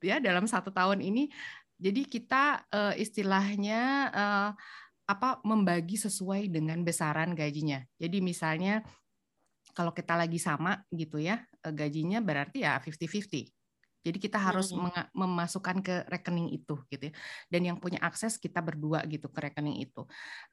ya 0.01 0.17
dalam 0.19 0.47
satu 0.49 0.73
tahun 0.73 1.03
ini. 1.03 1.29
Jadi 1.77 2.07
kita 2.07 2.63
uh, 2.71 2.93
istilahnya 2.95 3.81
uh, 4.13 4.49
apa 5.03 5.43
membagi 5.43 5.99
sesuai 5.99 6.47
dengan 6.47 6.79
besaran 6.81 7.35
gajinya. 7.35 7.83
Jadi 7.99 8.23
misalnya 8.23 8.79
kalau 9.75 9.91
kita 9.91 10.15
lagi 10.15 10.39
sama 10.39 10.79
gitu 10.93 11.19
ya 11.19 11.43
gajinya 11.71 12.19
berarti 12.19 12.67
ya 12.67 12.81
50-50. 12.81 13.47
Jadi 14.03 14.17
kita 14.19 14.35
harus 14.35 14.75
hmm. 14.75 15.15
memasukkan 15.15 15.79
ke 15.79 15.95
rekening 16.11 16.51
itu 16.51 16.75
gitu 16.91 17.07
ya. 17.07 17.13
Dan 17.47 17.71
yang 17.71 17.77
punya 17.79 18.03
akses 18.03 18.35
kita 18.35 18.59
berdua 18.59 19.07
gitu 19.07 19.31
ke 19.31 19.39
rekening 19.39 19.79
itu. 19.79 20.03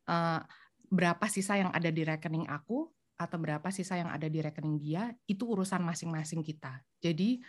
Uh, 0.06 0.38
berapa 0.86 1.26
sisa 1.26 1.58
yang 1.58 1.74
ada 1.74 1.90
di 1.90 2.06
rekening 2.06 2.46
aku 2.46 2.86
atau 3.18 3.36
berapa 3.36 3.68
sisa 3.68 4.00
yang 4.00 4.08
ada 4.08 4.30
di 4.30 4.40
rekening 4.40 4.78
dia 4.80 5.10
itu 5.26 5.50
urusan 5.50 5.82
masing-masing 5.82 6.46
kita. 6.46 6.78
Jadi 7.02 7.42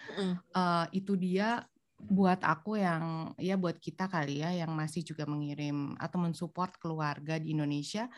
uh, 0.57 0.89
itu 0.89 1.13
dia 1.13 1.61
buat 2.01 2.41
aku 2.41 2.81
yang 2.81 3.37
ya 3.37 3.53
buat 3.61 3.77
kita 3.77 4.09
kali 4.09 4.41
ya 4.41 4.49
yang 4.65 4.73
masih 4.73 5.05
juga 5.05 5.29
mengirim 5.29 5.93
atau 6.01 6.17
mensupport 6.17 6.73
keluarga 6.81 7.37
di 7.37 7.53
Indonesia 7.53 8.09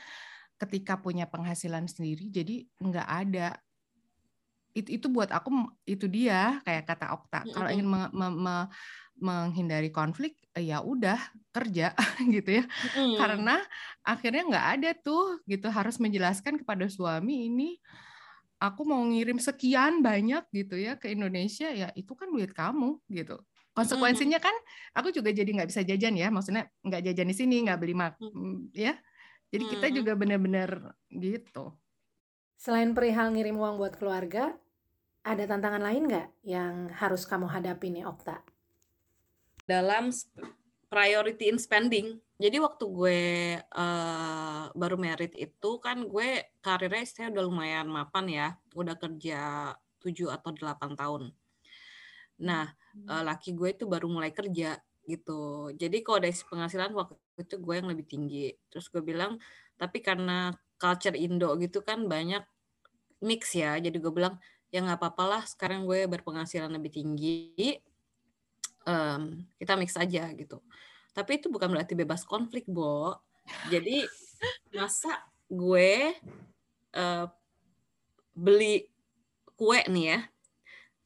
ketika 0.55 0.95
punya 0.95 1.27
penghasilan 1.27 1.91
sendiri 1.91 2.31
jadi 2.31 2.63
nggak 2.79 3.09
ada 3.27 3.59
itu 4.73 4.89
itu 4.97 5.07
buat 5.09 5.29
aku 5.29 5.69
itu 5.85 6.09
dia 6.09 6.57
kayak 6.65 6.89
kata 6.89 7.13
Okta 7.13 7.39
kalau 7.53 7.69
ingin 7.69 7.87
me, 7.87 8.09
me, 8.09 8.27
me, 8.33 8.55
menghindari 9.21 9.93
konflik 9.93 10.41
ya 10.57 10.81
udah 10.81 11.17
kerja 11.53 11.93
gitu 12.35 12.61
ya. 12.61 12.63
Mm. 12.97 13.17
karena 13.17 13.55
akhirnya 14.01 14.43
nggak 14.49 14.67
ada 14.79 14.89
tuh 14.97 15.41
gitu 15.45 15.69
harus 15.69 16.01
menjelaskan 16.01 16.57
kepada 16.61 16.89
suami 16.89 17.49
ini 17.49 17.77
aku 18.63 18.81
mau 18.87 19.03
ngirim 19.03 19.37
sekian 19.37 19.99
banyak 19.99 20.47
gitu 20.55 20.79
ya 20.79 20.95
ke 20.95 21.11
Indonesia. 21.11 21.67
Ya 21.69 21.91
itu 21.93 22.15
kan 22.15 22.31
duit 22.31 22.55
kamu 22.55 22.97
gitu. 23.11 23.37
Konsekuensinya 23.73 24.37
kan 24.37 24.53
aku 24.93 25.09
juga 25.09 25.33
jadi 25.33 25.49
nggak 25.49 25.69
bisa 25.69 25.81
jajan 25.81 26.13
ya 26.13 26.29
maksudnya 26.29 26.69
nggak 26.85 27.01
jajan 27.09 27.27
di 27.27 27.35
sini 27.35 27.55
nggak 27.65 27.79
beli 27.81 27.93
mak 27.97 28.15
ya. 28.73 28.95
Jadi 29.53 29.63
kita 29.69 29.85
hmm. 29.89 29.95
juga 30.01 30.11
benar-benar 30.17 30.97
gitu. 31.13 31.77
Selain 32.57 32.95
perihal 32.95 33.35
ngirim 33.35 33.59
uang 33.59 33.75
buat 33.77 33.99
keluarga, 33.99 34.55
ada 35.23 35.43
tantangan 35.47 35.79
lain 35.79 36.03
nggak 36.11 36.27
yang 36.43 36.91
harus 36.91 37.23
kamu 37.23 37.47
hadapi 37.47 37.87
nih 37.95 38.03
Okta? 38.03 38.43
Dalam 39.63 40.11
priority 40.93 41.49
in 41.49 41.57
spending. 41.57 42.21
Jadi 42.37 42.59
waktu 42.59 42.85
gue 42.85 43.21
uh, 43.57 44.63
baru 44.75 44.97
merit 44.99 45.33
itu 45.33 45.71
kan 45.79 46.05
gue 46.05 46.53
karirnya 46.61 47.07
saya 47.07 47.33
udah 47.33 47.43
lumayan 47.49 47.87
mapan 47.89 48.25
ya, 48.29 48.47
udah 48.77 48.93
kerja 48.99 49.73
7 50.03 50.29
atau 50.29 50.51
8 50.53 50.93
tahun. 50.93 51.31
Nah, 52.43 52.69
uh, 53.09 53.23
laki 53.25 53.57
gue 53.57 53.73
itu 53.73 53.87
baru 53.89 54.05
mulai 54.05 54.29
kerja 54.29 54.77
gitu. 55.07 55.71
Jadi 55.73 56.03
kalau 56.05 56.19
dari 56.21 56.35
penghasilan 56.35 56.91
waktu 56.93 57.15
itu 57.41 57.55
gue 57.57 57.73
yang 57.73 57.89
lebih 57.89 58.05
tinggi. 58.05 58.53
Terus 58.67 58.91
gue 58.91 59.01
bilang, 59.01 59.39
tapi 59.79 60.03
karena 60.03 60.51
culture 60.77 61.15
Indo 61.15 61.55
gitu 61.57 61.81
kan 61.81 62.05
banyak 62.05 62.43
mix 63.23 63.55
ya. 63.55 63.79
Jadi 63.79 63.97
gue 63.97 64.13
bilang, 64.13 64.35
ya 64.73 64.81
nggak 64.81 64.97
apa-apa 64.97 65.23
lah 65.29 65.43
sekarang 65.45 65.85
gue 65.85 66.09
berpenghasilan 66.09 66.73
lebih 66.73 66.97
tinggi. 66.97 67.77
Um, 68.83 69.45
kita 69.61 69.77
mix 69.77 69.93
aja 69.93 70.33
gitu. 70.33 70.57
Tapi 71.13 71.37
itu 71.37 71.47
bukan 71.53 71.69
berarti 71.69 71.93
bebas 71.93 72.25
konflik, 72.25 72.65
Bo. 72.65 73.13
Jadi 73.69 74.01
masa 74.73 75.21
gue 75.45 76.17
uh, 76.97 77.25
beli 78.33 78.89
kue 79.53 79.79
nih 79.85 80.05
ya, 80.17 80.19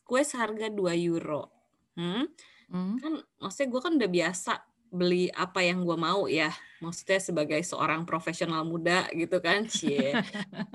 kue 0.08 0.24
seharga 0.24 0.72
2 0.72 0.96
euro. 1.12 1.52
Hmm? 2.00 2.32
Hmm. 2.72 2.96
Kan 3.04 3.14
maksudnya 3.44 3.68
gue 3.68 3.82
kan 3.84 3.94
udah 4.00 4.10
biasa 4.10 4.54
beli 4.92 5.30
apa 5.34 5.64
yang 5.64 5.84
gue 5.84 5.98
mau 5.98 6.26
ya. 6.26 6.52
Maksudnya 6.78 7.20
sebagai 7.20 7.62
seorang 7.66 8.06
profesional 8.06 8.64
muda 8.64 9.10
gitu 9.14 9.42
kan. 9.42 9.68
Cie. 9.72 10.14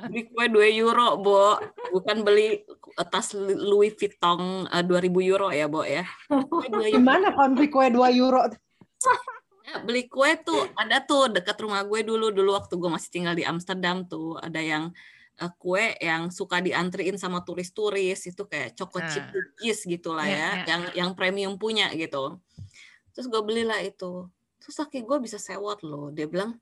beli 0.08 0.28
kue 0.30 0.46
2 0.48 0.80
euro, 0.82 1.18
Bo. 1.20 1.58
Bukan 1.92 2.26
beli 2.26 2.64
tas 3.08 3.32
Louis 3.36 3.94
Vuitton 3.96 4.68
uh, 4.68 4.80
eh, 4.80 4.84
2000 4.84 5.30
euro 5.32 5.48
ya, 5.50 5.66
Bo 5.70 5.86
ya. 5.86 6.04
Gimana 6.92 7.32
konflik 7.32 7.72
kue 7.72 7.88
2 7.88 8.20
euro? 8.20 8.46
Ya, 9.62 9.78
beli 9.80 10.10
kue 10.10 10.36
tuh 10.42 10.68
ada 10.74 10.98
tuh 11.00 11.30
dekat 11.30 11.54
rumah 11.62 11.86
gue 11.86 12.02
dulu 12.02 12.34
dulu 12.34 12.58
waktu 12.58 12.74
gue 12.76 12.90
masih 12.90 13.10
tinggal 13.14 13.34
di 13.38 13.46
Amsterdam 13.46 14.02
tuh 14.04 14.34
ada 14.42 14.58
yang 14.58 14.90
uh, 15.40 15.52
kue 15.56 15.96
yang 16.02 16.28
suka 16.28 16.60
diantriin 16.60 17.16
sama 17.16 17.40
turis-turis 17.46 18.26
itu 18.26 18.42
kayak 18.44 18.74
chocolate 18.76 19.08
chip 19.14 19.24
ah. 19.24 19.30
cookies 19.30 19.78
gitulah 19.86 20.26
yeah, 20.26 20.36
ya, 20.36 20.42
yeah. 20.42 20.66
yang 20.66 20.82
yang 20.92 21.10
premium 21.16 21.54
punya 21.56 21.88
gitu. 21.94 22.42
Terus 23.12 23.26
gue 23.28 23.42
belilah 23.44 23.80
itu. 23.84 24.28
Terus 24.60 24.76
laki 24.80 25.04
gue 25.04 25.18
bisa 25.20 25.36
sewot 25.36 25.84
loh. 25.84 26.08
Dia 26.12 26.28
bilang, 26.28 26.56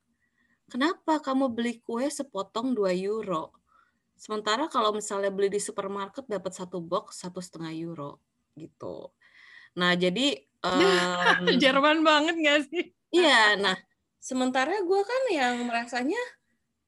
kenapa 0.71 1.19
kamu 1.23 1.51
beli 1.51 1.79
kue 1.83 2.07
sepotong 2.11 2.75
2 2.75 2.95
euro? 3.07 3.55
Sementara 4.21 4.69
kalau 4.69 4.93
misalnya 4.93 5.33
beli 5.33 5.49
di 5.57 5.61
supermarket 5.63 6.29
dapat 6.29 6.53
satu 6.53 6.79
box 6.85 7.25
satu 7.25 7.41
setengah 7.41 7.73
euro 7.73 8.21
gitu. 8.53 9.09
Nah 9.81 9.97
jadi 9.97 10.37
um, 10.69 11.49
Jerman 11.63 12.05
banget 12.05 12.37
gak 12.45 12.61
sih? 12.69 12.85
Iya, 13.11 13.57
nah 13.57 13.77
sementara 14.21 14.77
gue 14.85 15.01
kan 15.03 15.23
yang 15.33 15.65
merasanya 15.65 16.21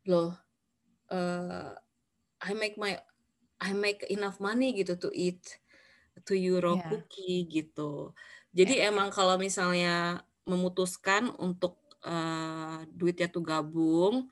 loh 0.05 0.37
uh, 1.13 1.73
I 2.43 2.53
make 2.53 2.77
my 2.77 2.99
I 3.63 3.71
make 3.73 4.03
enough 4.11 4.43
money 4.43 4.75
gitu 4.75 4.99
to 4.99 5.09
eat 5.15 5.41
to 6.27 6.35
euro 6.35 6.77
yeah. 6.77 6.89
cookie 6.91 7.47
gitu. 7.47 8.13
Jadi 8.53 8.81
yeah. 8.81 8.93
emang 8.93 9.09
kalau 9.09 9.41
misalnya 9.41 10.21
memutuskan 10.45 11.33
untuk 11.41 11.81
uh, 12.05 12.85
duitnya 12.93 13.33
tuh 13.33 13.41
gabung, 13.41 14.29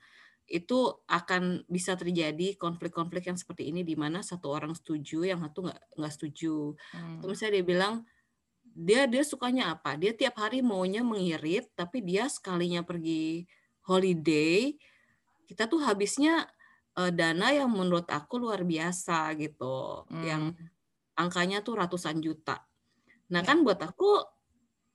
itu 0.51 0.79
akan 1.07 1.63
bisa 1.71 1.95
terjadi 1.95 2.59
konflik-konflik 2.59 3.31
yang 3.31 3.39
seperti 3.39 3.71
ini 3.71 3.87
di 3.87 3.95
mana 3.95 4.19
satu 4.21 4.51
orang 4.51 4.75
setuju, 4.75 5.23
yang 5.25 5.39
satu 5.41 5.65
nggak 5.65 5.81
nggak 5.95 6.13
setuju. 6.13 6.75
Hmm. 6.91 7.17
Atau 7.23 7.27
misalnya 7.31 7.53
dia 7.57 7.65
bilang 7.65 7.95
dia 8.71 9.01
dia 9.07 9.23
sukanya 9.23 9.73
apa? 9.73 9.95
Dia 9.95 10.11
tiap 10.11 10.37
hari 10.37 10.59
maunya 10.61 11.01
mengirit, 11.01 11.71
tapi 11.73 12.03
dia 12.03 12.27
sekalinya 12.27 12.83
pergi 12.83 13.47
holiday, 13.87 14.75
kita 15.49 15.65
tuh 15.65 15.81
habisnya 15.83 16.45
uh, 16.99 17.11
dana 17.11 17.51
yang 17.51 17.71
menurut 17.71 18.07
aku 18.11 18.37
luar 18.37 18.61
biasa 18.67 19.33
gitu, 19.39 20.05
hmm. 20.07 20.23
yang 20.23 20.43
angkanya 21.15 21.63
tuh 21.63 21.79
ratusan 21.79 22.19
juta. 22.19 22.63
Nah 23.31 23.41
kan 23.41 23.63
buat 23.63 23.79
aku 23.79 24.21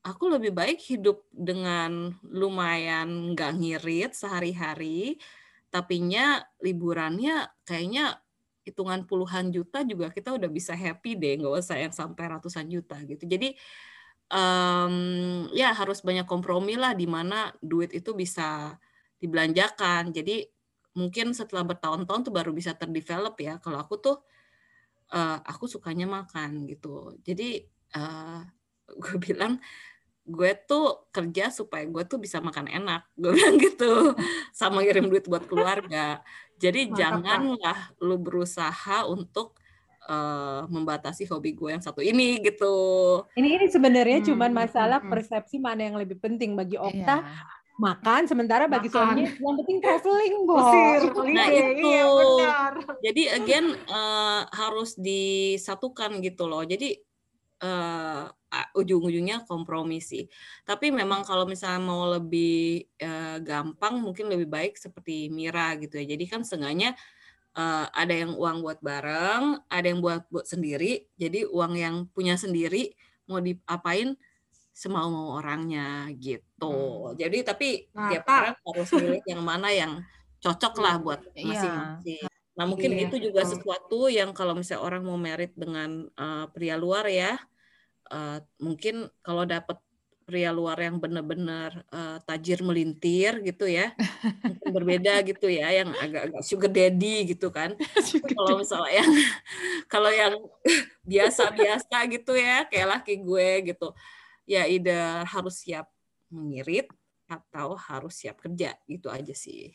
aku 0.07 0.25
lebih 0.31 0.55
baik 0.55 0.79
hidup 0.79 1.27
dengan 1.35 2.15
lumayan 2.23 3.35
nggak 3.35 3.53
ngirit 3.59 4.13
sehari-hari 4.15 5.19
tapinya 5.67 6.39
liburannya 6.63 7.51
kayaknya 7.67 8.23
hitungan 8.63 9.03
puluhan 9.07 9.51
juta 9.51 9.83
juga 9.83 10.11
kita 10.15 10.35
udah 10.35 10.51
bisa 10.51 10.75
happy 10.75 11.19
deh 11.19 11.43
nggak 11.43 11.55
usah 11.59 11.79
yang 11.79 11.95
sampai 11.95 12.27
ratusan 12.31 12.67
juta 12.67 12.99
gitu. 13.07 13.27
Jadi 13.27 13.55
um, 14.31 14.95
ya 15.55 15.71
harus 15.71 16.03
banyak 16.03 16.27
kompromi 16.27 16.75
lah 16.75 16.95
di 16.95 17.07
mana 17.07 17.55
duit 17.63 17.95
itu 17.95 18.11
bisa 18.15 18.75
dibelanjakan. 19.23 20.11
Jadi 20.11 20.47
mungkin 20.99 21.31
setelah 21.31 21.63
bertahun-tahun 21.63 22.27
tuh 22.27 22.35
baru 22.35 22.51
bisa 22.51 22.75
terdevelop 22.75 23.39
ya. 23.39 23.63
Kalau 23.63 23.79
aku 23.79 23.95
tuh 24.03 24.17
uh, 25.15 25.39
aku 25.47 25.71
sukanya 25.71 26.11
makan 26.11 26.67
gitu. 26.67 27.15
Jadi 27.23 27.63
uh, 27.97 28.45
gue 28.93 29.17
bilang 29.17 29.57
gue 30.27 30.51
tuh 30.67 31.07
kerja 31.15 31.55
supaya 31.55 31.87
gue 31.87 32.05
tuh 32.05 32.21
bisa 32.21 32.43
makan 32.45 32.69
enak. 32.69 33.09
Gue 33.17 33.33
bilang 33.33 33.57
gitu. 33.67 34.13
Sama 34.53 34.85
ngirim 34.85 35.09
duit 35.09 35.25
buat 35.25 35.49
keluarga. 35.49 36.21
Jadi 36.61 36.93
Mantap, 36.93 36.99
janganlah 36.99 37.79
lu 38.05 38.17
berusaha 38.21 39.09
untuk 39.09 39.57
uh, 40.09 40.65
membatasi 40.69 41.25
hobi 41.31 41.57
gue 41.57 41.73
yang 41.73 41.85
satu 41.85 42.05
ini 42.05 42.43
gitu. 42.45 42.75
Ini 43.39 43.49
ini 43.61 43.67
sebenarnya 43.71 44.21
hmm, 44.21 44.29
cuman 44.33 44.51
masalah 44.53 44.99
hmm, 45.01 45.09
persepsi 45.09 45.57
mana 45.57 45.89
yang 45.89 45.97
lebih 45.97 46.21
penting 46.21 46.53
bagi 46.53 46.77
Okta 46.77 47.25
yeah 47.25 47.55
makan 47.77 48.25
sementara 48.25 48.65
bagi 48.65 48.89
suaminya 48.89 49.29
yang 49.29 49.57
penting 49.61 49.79
traveling 49.85 50.37
bos. 50.49 50.65
Nah 51.29 51.49
itu. 51.53 51.85
iya, 51.85 52.05
benar. 52.09 52.73
jadi 53.05 53.23
again 53.37 53.67
uh, 53.93 54.49
harus 54.49 54.97
disatukan 54.97 56.25
gitu 56.25 56.49
loh. 56.49 56.65
Jadi 56.65 56.97
uh, 57.63 58.29
ujung-ujungnya 58.77 59.45
kompromi 59.45 60.01
sih. 60.01 60.29
Tapi 60.65 60.93
memang 60.93 61.25
kalau 61.25 61.45
misalnya 61.45 61.83
mau 61.83 62.09
lebih 62.09 62.85
uh, 63.01 63.39
gampang, 63.41 64.01
mungkin 64.01 64.33
lebih 64.33 64.49
baik 64.49 64.75
seperti 64.81 65.29
Mira 65.29 65.77
gitu 65.81 66.01
ya. 66.01 66.17
Jadi 66.17 66.25
kan 66.29 66.41
setengahnya 66.45 66.97
uh, 67.57 67.87
ada 67.93 68.15
yang 68.15 68.33
uang 68.37 68.65
buat 68.65 68.81
bareng, 68.81 69.61
ada 69.69 69.87
yang 69.87 70.01
buat 70.01 70.29
buat 70.29 70.47
sendiri. 70.49 71.09
Jadi 71.17 71.49
uang 71.49 71.73
yang 71.77 71.95
punya 72.13 72.37
sendiri 72.37 72.93
mau 73.27 73.43
diapain 73.43 74.15
semau 74.77 75.09
mau 75.09 75.41
orangnya 75.41 76.13
gitu. 76.21 77.13
Hmm. 77.13 77.17
Jadi 77.17 77.39
tapi 77.41 77.69
nah, 77.97 78.13
tiap 78.13 78.29
orang 78.29 78.57
harus 78.61 78.91
milih 78.93 79.23
yang 79.25 79.43
mana 79.43 79.69
yang 79.73 79.93
cocok 80.45 80.75
lah 80.85 81.01
buat 81.01 81.21
iya. 81.33 81.49
masing-masing. 81.49 82.21
Iya. 82.29 82.36
Nah 82.57 82.65
mungkin 82.65 82.97
iya. 82.97 83.07
itu 83.07 83.21
juga 83.21 83.45
sesuatu 83.45 84.09
yang 84.09 84.33
kalau 84.33 84.57
misalnya 84.57 84.83
orang 84.83 85.03
mau 85.05 85.21
merit 85.21 85.53
dengan 85.53 86.09
uh, 86.17 86.49
pria 86.51 86.81
luar 86.81 87.05
ya, 87.07 87.37
uh, 88.09 88.41
mungkin 88.59 89.13
kalau 89.21 89.45
dapat 89.45 89.77
pria 90.27 90.51
luar 90.51 90.75
yang 90.83 90.99
benar-benar 90.99 91.87
uh, 91.95 92.19
tajir 92.27 92.59
melintir 92.59 93.47
gitu 93.47 93.71
ya 93.71 93.95
mungkin 94.43 94.75
berbeda 94.75 95.23
gitu 95.31 95.47
ya 95.47 95.71
yang 95.71 95.95
agak-agak 95.95 96.43
sugar 96.43 96.73
daddy 96.75 97.31
gitu 97.31 97.55
kan. 97.55 97.79
Kalau 98.35 98.59
misalnya 98.59 99.07
yang 99.07 99.13
kalau 99.93 100.11
yang 100.11 100.35
biasa-biasa 101.07 102.11
gitu 102.11 102.35
ya 102.35 102.67
kayak 102.67 102.99
laki 102.99 103.23
gue 103.23 103.71
gitu 103.71 103.95
ya 104.51 104.67
ide 104.67 105.23
harus 105.23 105.63
siap 105.63 105.87
mengirit 106.27 106.91
atau 107.31 107.79
harus 107.79 108.19
siap 108.19 108.43
kerja 108.43 108.75
gitu 108.91 109.07
aja 109.07 109.31
sih 109.31 109.71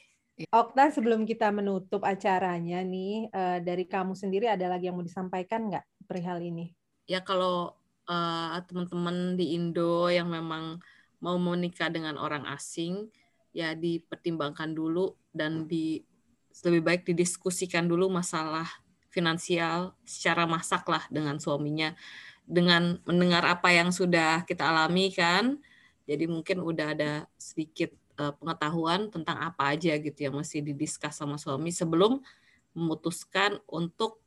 Okta 0.50 0.90
sebelum 0.90 1.28
kita 1.28 1.54
menutup 1.54 2.02
acaranya 2.02 2.82
nih 2.82 3.30
dari 3.62 3.86
kamu 3.86 4.18
sendiri 4.18 4.50
ada 4.50 4.66
lagi 4.72 4.90
yang 4.90 4.98
mau 4.98 5.06
disampaikan 5.06 5.70
nggak 5.70 5.86
perihal 6.10 6.42
ini? 6.42 6.74
Ya 7.06 7.22
kalau 7.22 7.78
uh, 8.10 8.58
teman-teman 8.66 9.38
di 9.38 9.54
Indo 9.54 10.10
yang 10.10 10.32
memang 10.32 10.82
mau 11.22 11.38
menikah 11.38 11.94
dengan 11.94 12.18
orang 12.18 12.48
asing 12.50 13.12
ya 13.54 13.78
dipertimbangkan 13.78 14.74
dulu 14.74 15.14
dan 15.30 15.70
di 15.70 16.02
lebih 16.66 16.82
baik 16.82 17.02
didiskusikan 17.06 17.86
dulu 17.86 18.10
masalah 18.10 18.66
finansial 19.12 19.94
secara 20.08 20.48
masak 20.50 20.88
lah 20.90 21.04
dengan 21.12 21.38
suaminya. 21.38 21.94
Dengan 22.42 22.98
mendengar 23.06 23.46
apa 23.46 23.70
yang 23.70 23.94
sudah 23.94 24.44
kita 24.50 24.66
alami 24.74 25.14
kan 25.14 25.62
jadi 26.10 26.26
mungkin 26.28 26.60
udah 26.66 26.98
ada 26.98 27.12
sedikit 27.38 27.94
pengetahuan 28.38 29.10
tentang 29.10 29.38
apa 29.42 29.74
aja 29.74 29.98
gitu 29.98 30.20
yang 30.30 30.36
mesti 30.38 30.62
didiskus 30.62 31.18
sama 31.18 31.42
suami 31.42 31.74
sebelum 31.74 32.22
memutuskan 32.78 33.60
untuk 33.68 34.22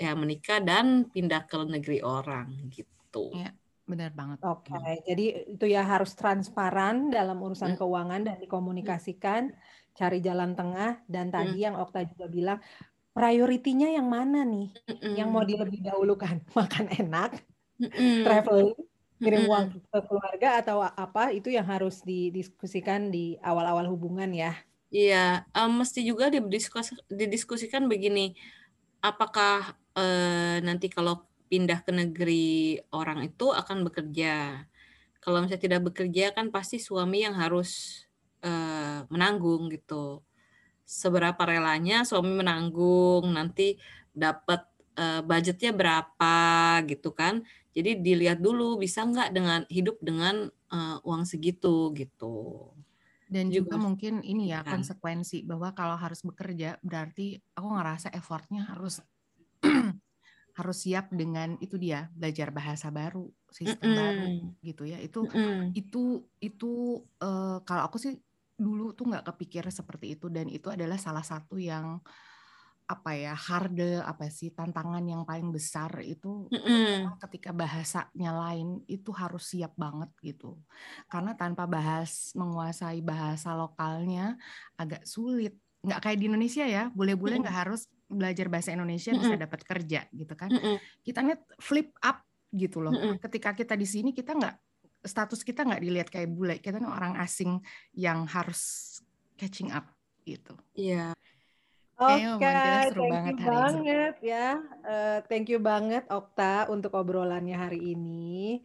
ya 0.00 0.16
menikah 0.16 0.58
dan 0.58 1.06
pindah 1.08 1.44
ke 1.44 1.58
negeri 1.62 2.00
orang 2.00 2.48
gitu. 2.72 3.30
Iya, 3.36 3.52
benar 3.84 4.10
banget. 4.16 4.38
Oke, 4.42 4.72
okay. 4.72 4.98
Hmm. 4.98 5.04
jadi 5.04 5.24
itu 5.52 5.64
ya 5.68 5.82
harus 5.84 6.16
transparan 6.16 7.12
dalam 7.12 7.38
urusan 7.38 7.76
hmm. 7.76 7.80
keuangan 7.80 8.20
dan 8.24 8.36
dikomunikasikan, 8.40 9.52
cari 9.92 10.18
jalan 10.24 10.56
tengah 10.56 11.04
dan 11.06 11.28
tadi 11.28 11.60
hmm. 11.60 11.66
yang 11.70 11.74
Okta 11.76 12.08
juga 12.08 12.26
bilang 12.26 12.58
prioritinya 13.12 13.88
yang 13.92 14.08
mana 14.08 14.42
nih? 14.42 14.72
Hmm. 14.88 15.14
Yang 15.14 15.28
mau 15.28 15.44
dilebih 15.44 15.80
dahulukan, 15.84 16.40
makan 16.58 16.86
enak, 16.88 17.30
hmm. 17.78 18.24
traveling, 18.24 18.78
kirim 19.22 19.46
uang 19.46 19.78
ke 19.78 19.98
keluarga 20.10 20.48
atau 20.58 20.82
apa 20.82 21.30
itu 21.30 21.48
yang 21.54 21.64
harus 21.64 22.02
didiskusikan 22.02 23.14
di 23.14 23.38
awal-awal 23.38 23.86
hubungan 23.86 24.34
ya. 24.34 24.58
Iya, 24.92 25.48
um, 25.56 25.80
mesti 25.80 26.04
juga 26.04 26.28
didiskus, 26.28 26.92
didiskusikan 27.08 27.88
begini, 27.88 28.36
apakah 29.00 29.72
uh, 29.96 30.60
nanti 30.60 30.92
kalau 30.92 31.24
pindah 31.48 31.80
ke 31.80 31.92
negeri 31.92 32.80
orang 32.92 33.24
itu 33.24 33.48
akan 33.52 33.88
bekerja. 33.88 34.64
Kalau 35.22 35.40
misalnya 35.40 35.64
tidak 35.64 35.80
bekerja 35.88 36.36
kan 36.36 36.52
pasti 36.52 36.76
suami 36.76 37.24
yang 37.24 37.32
harus 37.36 38.04
uh, 38.44 39.08
menanggung 39.08 39.72
gitu. 39.72 40.20
Seberapa 40.84 41.40
relanya 41.48 42.04
suami 42.04 42.36
menanggung, 42.36 43.32
nanti 43.32 43.80
dapat 44.12 44.64
uh, 45.00 45.24
budgetnya 45.24 45.72
berapa 45.72 46.36
gitu 46.84 47.16
kan. 47.16 47.44
Jadi 47.72 48.04
dilihat 48.04 48.38
dulu 48.44 48.76
bisa 48.76 49.04
nggak 49.04 49.32
dengan 49.32 49.60
hidup 49.72 49.96
dengan 50.04 50.48
uh, 50.72 50.96
uang 51.02 51.24
segitu 51.24 51.92
gitu. 51.96 52.68
Dan 53.32 53.48
juga, 53.48 53.80
juga 53.80 53.88
mungkin 53.88 54.20
ini 54.20 54.52
ya, 54.52 54.60
ya 54.60 54.76
konsekuensi 54.76 55.48
bahwa 55.48 55.72
kalau 55.72 55.96
harus 55.96 56.20
bekerja 56.20 56.76
berarti 56.84 57.40
aku 57.56 57.68
ngerasa 57.72 58.12
effortnya 58.12 58.68
harus 58.68 59.00
harus 60.58 60.78
siap 60.84 61.08
dengan 61.08 61.56
itu 61.64 61.80
dia 61.80 62.12
belajar 62.12 62.52
bahasa 62.52 62.92
baru 62.92 63.32
sistem 63.48 63.88
mm 63.88 63.96
-hmm. 63.96 64.00
baru 64.04 64.28
gitu 64.60 64.82
ya 64.84 64.98
itu 65.00 65.20
mm 65.24 65.32
-hmm. 65.32 65.60
itu 65.72 66.02
itu 66.44 66.72
uh, 67.24 67.64
kalau 67.64 67.88
aku 67.88 67.96
sih 67.96 68.20
dulu 68.60 68.92
tuh 68.92 69.08
nggak 69.08 69.32
kepikir 69.32 69.64
seperti 69.72 70.12
itu 70.12 70.28
dan 70.28 70.52
itu 70.52 70.68
adalah 70.68 71.00
salah 71.00 71.24
satu 71.24 71.56
yang 71.56 72.04
apa 72.86 73.16
ya 73.16 73.32
harde 73.32 74.02
apa 74.02 74.28
sih 74.28 74.52
tantangan 74.52 75.00
yang 75.06 75.22
paling 75.24 75.48
besar 75.54 75.88
itu 76.04 76.50
mm 76.50 76.60
-hmm. 76.60 76.96
ketika 77.28 77.54
bahasanya 77.54 78.32
lain 78.36 78.84
itu 78.90 79.10
harus 79.14 79.48
siap 79.48 79.72
banget 79.78 80.10
gitu 80.20 80.60
karena 81.08 81.32
tanpa 81.38 81.64
bahas 81.64 82.34
menguasai 82.36 83.00
bahasa 83.00 83.56
lokalnya 83.56 84.36
agak 84.76 85.06
sulit 85.08 85.56
nggak 85.82 85.98
kayak 85.98 86.18
di 86.18 86.26
Indonesia 86.30 86.64
ya 86.66 86.92
boleh-boleh 86.94 87.42
nggak 87.42 87.50
mm 87.50 87.58
-hmm. 87.58 87.70
harus 87.74 87.82
belajar 88.12 88.46
bahasa 88.46 88.70
Indonesia 88.70 89.10
mm 89.10 89.18
-hmm. 89.18 89.30
bisa 89.32 89.36
dapat 89.40 89.60
kerja 89.66 90.00
gitu 90.12 90.34
kan. 90.36 90.50
Mm 90.52 90.60
-hmm. 90.60 90.76
Kita 91.02 91.18
nih 91.24 91.38
flip 91.58 91.90
up 91.98 92.22
gitu 92.54 92.78
loh. 92.84 92.94
Mm 92.94 93.00
-hmm. 93.02 93.16
Ketika 93.18 93.50
kita 93.56 93.74
di 93.74 93.88
sini 93.88 94.10
kita 94.14 94.36
nggak 94.36 94.54
status 95.02 95.42
kita 95.42 95.66
nggak 95.66 95.82
dilihat 95.82 96.08
kayak 96.12 96.30
bule, 96.30 96.62
kita 96.62 96.78
orang 96.78 97.18
asing 97.18 97.58
yang 97.98 98.22
harus 98.30 98.94
catching 99.34 99.74
up 99.74 99.90
gitu. 100.22 100.54
Iya. 100.78 101.10
Yeah. 101.10 101.12
Oke, 102.02 102.42
okay, 102.42 102.90
thank 102.90 103.14
banget 103.14 103.34
you 103.38 103.46
banget 103.46 104.14
ya. 104.24 104.48
Uh, 104.82 105.18
thank 105.30 105.46
you 105.46 105.62
banget 105.62 106.02
Okta 106.10 106.66
untuk 106.66 106.98
obrolannya 106.98 107.54
hari 107.54 107.94
ini. 107.94 108.58